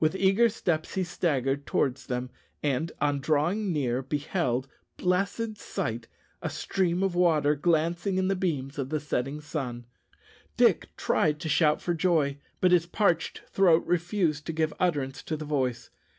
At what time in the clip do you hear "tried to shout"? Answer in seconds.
10.96-11.82